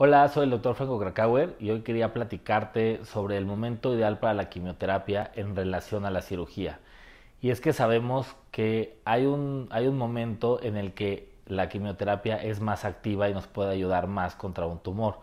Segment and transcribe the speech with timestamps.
[0.00, 4.32] Hola, soy el doctor Franco Krakauer y hoy quería platicarte sobre el momento ideal para
[4.32, 6.78] la quimioterapia en relación a la cirugía.
[7.40, 12.36] Y es que sabemos que hay un, hay un momento en el que la quimioterapia
[12.36, 15.18] es más activa y nos puede ayudar más contra un tumor.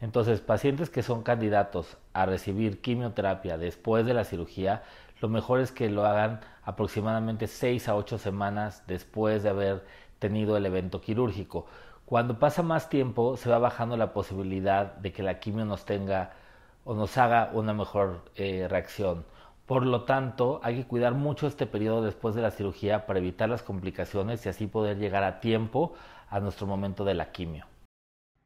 [0.00, 4.82] Entonces, pacientes que son candidatos a recibir quimioterapia después de la cirugía,
[5.20, 9.84] lo mejor es que lo hagan aproximadamente 6 a 8 semanas después de haber
[10.18, 11.66] tenido el evento quirúrgico
[12.10, 16.32] cuando pasa más tiempo, se va bajando la posibilidad de que la quimio nos tenga
[16.84, 19.24] o nos haga una mejor eh, reacción.
[19.64, 23.48] Por lo tanto, hay que cuidar mucho este periodo después de la cirugía para evitar
[23.48, 25.94] las complicaciones y así poder llegar a tiempo
[26.28, 27.66] a nuestro momento de la quimio.